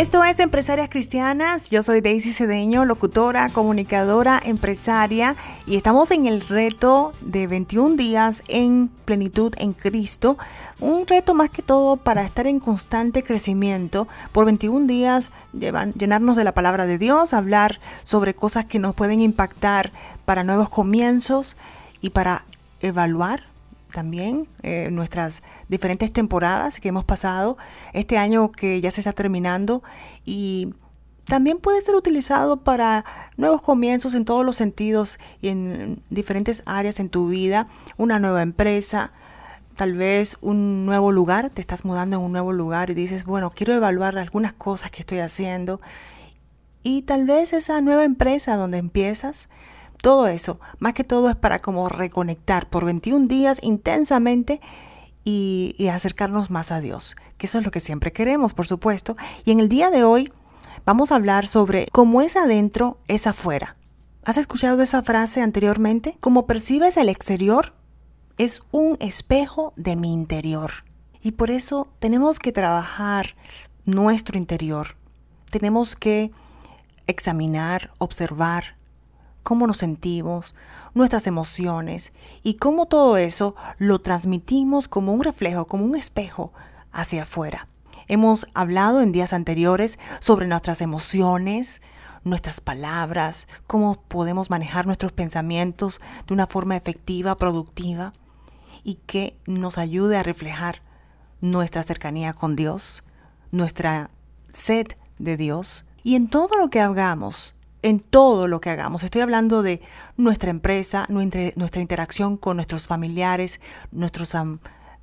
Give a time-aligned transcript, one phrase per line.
[0.00, 1.68] Esto es Empresarias Cristianas.
[1.68, 8.42] Yo soy Daisy Cedeño, locutora, comunicadora, empresaria y estamos en el reto de 21 días
[8.48, 10.38] en plenitud en Cristo.
[10.78, 14.08] Un reto más que todo para estar en constante crecimiento.
[14.32, 19.20] Por 21 días llenarnos de la palabra de Dios, hablar sobre cosas que nos pueden
[19.20, 19.92] impactar
[20.24, 21.58] para nuevos comienzos
[22.00, 22.46] y para
[22.80, 23.49] evaluar
[23.92, 27.56] también eh, nuestras diferentes temporadas que hemos pasado,
[27.92, 29.82] este año que ya se está terminando
[30.24, 30.74] y
[31.24, 33.04] también puede ser utilizado para
[33.36, 38.42] nuevos comienzos en todos los sentidos y en diferentes áreas en tu vida, una nueva
[38.42, 39.12] empresa,
[39.76, 43.50] tal vez un nuevo lugar, te estás mudando en un nuevo lugar y dices, bueno,
[43.50, 45.80] quiero evaluar algunas cosas que estoy haciendo
[46.82, 49.48] y tal vez esa nueva empresa donde empiezas
[50.00, 54.60] todo eso, más que todo es para como reconectar por 21 días intensamente
[55.24, 59.16] y, acercarnos más a Dios, que eso es lo que siempre queremos, por supuesto.
[59.44, 60.32] Y en el día de hoy
[60.84, 63.76] vamos a hablar sobre cómo es adentro, es afuera.
[64.24, 66.16] ¿Has escuchado esa frase anteriormente?
[66.20, 67.74] Como percibes el exterior,
[68.38, 70.72] es un espejo de mi interior.
[71.22, 73.36] Y por eso tenemos que trabajar
[73.84, 74.96] nuestro interior.
[75.50, 76.30] Tenemos que
[77.06, 78.76] examinar, observar,
[79.42, 80.54] cómo nos sentimos,
[80.94, 86.52] nuestras emociones y cómo todo eso lo transmitimos como un reflejo, como un espejo
[86.92, 87.66] hacia afuera.
[88.08, 91.80] Hemos hablado en días anteriores sobre nuestras emociones,
[92.24, 98.12] nuestras palabras, cómo podemos manejar nuestros pensamientos de una forma efectiva, productiva
[98.82, 100.82] y que nos ayude a reflejar
[101.40, 103.04] nuestra cercanía con Dios,
[103.50, 104.10] nuestra
[104.48, 104.88] sed
[105.18, 109.02] de Dios y en todo lo que hagamos en todo lo que hagamos.
[109.02, 109.80] Estoy hablando de
[110.16, 114.34] nuestra empresa, nuestra interacción con nuestros familiares, nuestros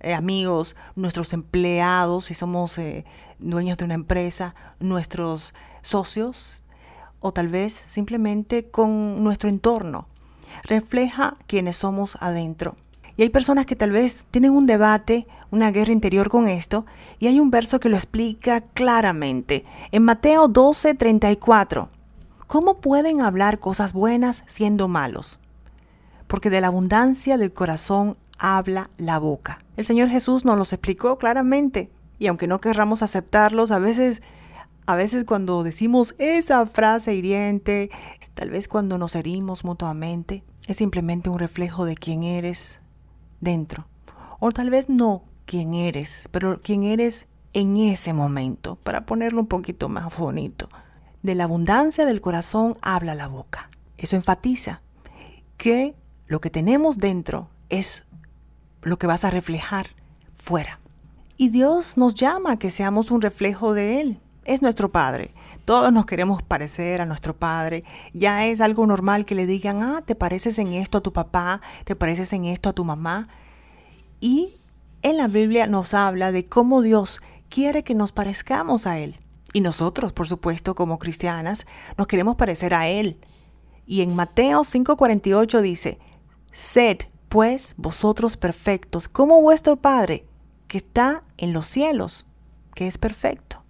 [0.00, 3.04] eh, amigos, nuestros empleados, si somos eh,
[3.38, 6.62] dueños de una empresa, nuestros socios
[7.20, 10.06] o tal vez simplemente con nuestro entorno.
[10.64, 12.76] Refleja quienes somos adentro.
[13.16, 16.84] Y hay personas que tal vez tienen un debate, una guerra interior con esto,
[17.18, 19.64] y hay un verso que lo explica claramente.
[19.90, 21.95] En Mateo 12, 34
[22.46, 25.40] ¿Cómo pueden hablar cosas buenas siendo malos?
[26.28, 29.58] Porque de la abundancia del corazón habla la boca.
[29.76, 31.90] El Señor Jesús nos los explicó claramente.
[32.20, 34.22] Y aunque no querramos aceptarlos, a veces,
[34.86, 37.90] a veces cuando decimos esa frase hiriente,
[38.34, 42.80] tal vez cuando nos herimos mutuamente, es simplemente un reflejo de quién eres
[43.40, 43.88] dentro.
[44.38, 49.48] O tal vez no quién eres, pero quién eres en ese momento, para ponerlo un
[49.48, 50.68] poquito más bonito.
[51.26, 53.68] De la abundancia del corazón habla la boca.
[53.98, 54.80] Eso enfatiza
[55.56, 55.96] que
[56.28, 58.06] lo que tenemos dentro es
[58.82, 59.88] lo que vas a reflejar
[60.36, 60.78] fuera.
[61.36, 64.20] Y Dios nos llama a que seamos un reflejo de Él.
[64.44, 65.34] Es nuestro Padre.
[65.64, 67.82] Todos nos queremos parecer a nuestro Padre.
[68.12, 71.60] Ya es algo normal que le digan, ah, te pareces en esto a tu papá,
[71.84, 73.24] te pareces en esto a tu mamá.
[74.20, 74.60] Y
[75.02, 79.18] en la Biblia nos habla de cómo Dios quiere que nos parezcamos a Él.
[79.52, 83.18] Y nosotros, por supuesto, como cristianas, nos queremos parecer a Él.
[83.86, 85.98] Y en Mateo 5:48 dice,
[86.52, 86.98] Sed,
[87.28, 90.26] pues, vosotros perfectos, como vuestro Padre,
[90.68, 92.26] que está en los cielos,
[92.74, 93.62] que es perfecto.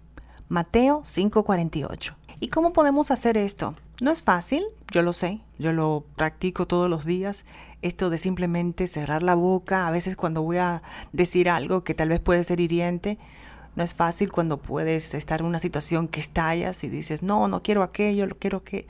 [0.49, 2.15] Mateo 5:48.
[2.39, 3.75] ¿Y cómo podemos hacer esto?
[3.99, 7.45] No es fácil, yo lo sé, yo lo practico todos los días,
[7.81, 10.83] esto de simplemente cerrar la boca, a veces cuando voy a
[11.13, 13.17] decir algo que tal vez puede ser hiriente,
[13.77, 17.61] no es fácil cuando puedes estar en una situación que estallas y dices, no, no
[17.61, 18.87] quiero aquello, quiero que...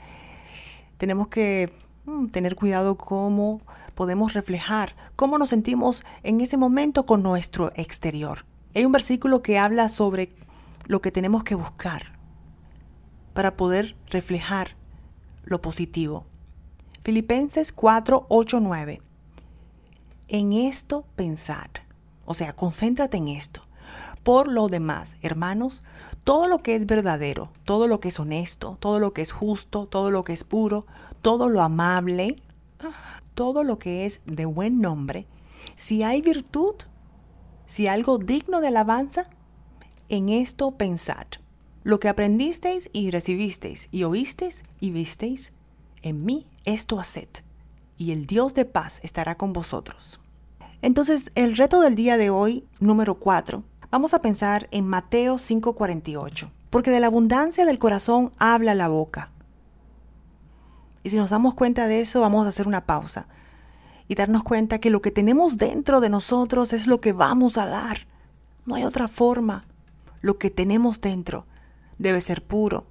[0.96, 1.70] Tenemos que
[2.06, 3.60] mm, tener cuidado cómo
[3.94, 8.46] podemos reflejar, cómo nos sentimos en ese momento con nuestro exterior.
[8.74, 10.32] Hay un versículo que habla sobre
[10.86, 12.18] lo que tenemos que buscar
[13.34, 14.74] para poder reflejar
[15.44, 16.24] lo positivo.
[17.04, 19.02] Filipenses 4, 8, 9.
[20.28, 21.68] En esto pensar.
[22.24, 23.67] O sea, concéntrate en esto.
[24.28, 25.82] Por lo demás, hermanos,
[26.22, 29.86] todo lo que es verdadero, todo lo que es honesto, todo lo que es justo,
[29.86, 30.84] todo lo que es puro,
[31.22, 32.36] todo lo amable,
[33.32, 35.26] todo lo que es de buen nombre,
[35.76, 36.74] si hay virtud,
[37.64, 39.30] si algo digno de alabanza,
[40.10, 41.26] en esto pensad.
[41.82, 45.54] Lo que aprendisteis y recibisteis y oísteis y visteis,
[46.02, 47.30] en mí esto haced,
[47.96, 50.20] y el Dios de paz estará con vosotros.
[50.82, 56.50] Entonces, el reto del día de hoy, número 4, Vamos a pensar en Mateo 5:48,
[56.68, 59.30] porque de la abundancia del corazón habla la boca.
[61.02, 63.28] Y si nos damos cuenta de eso, vamos a hacer una pausa
[64.06, 67.64] y darnos cuenta que lo que tenemos dentro de nosotros es lo que vamos a
[67.64, 68.06] dar.
[68.66, 69.64] No hay otra forma.
[70.20, 71.46] Lo que tenemos dentro.
[71.98, 72.86] debe ser puro.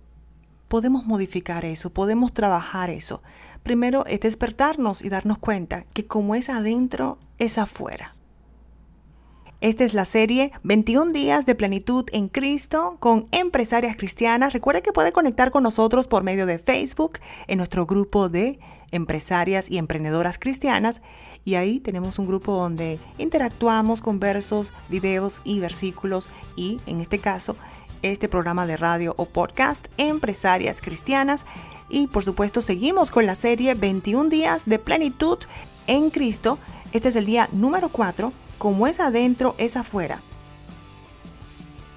[0.68, 3.24] Podemos modificar eso, podemos trabajar eso.
[3.64, 8.17] Primero es despertarnos y darnos cuenta que como es adentro, es afuera.
[9.59, 14.54] Esta es la serie 21 días de plenitud en Cristo con empresarias cristianas.
[14.54, 17.13] Recuerda que puede conectar con nosotros por medio de Facebook
[17.48, 18.59] en nuestro grupo de
[18.92, 21.01] empresarias y emprendedoras cristianas
[21.44, 27.18] y ahí tenemos un grupo donde interactuamos con versos, videos y versículos y en este
[27.18, 27.57] caso
[28.04, 31.48] este programa de radio o podcast Empresarias Cristianas
[31.89, 35.39] y por supuesto seguimos con la serie 21 días de plenitud
[35.88, 36.59] en Cristo.
[36.92, 40.21] Este es el día número 4 como es adentro, es afuera.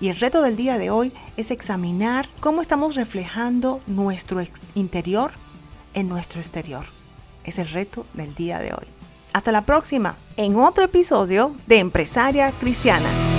[0.00, 4.42] Y el reto del día de hoy es examinar cómo estamos reflejando nuestro
[4.74, 5.32] interior
[5.92, 6.86] en nuestro exterior.
[7.44, 8.86] Es el reto del día de hoy.
[9.32, 13.29] Hasta la próxima en otro episodio de Empresaria Cristiana.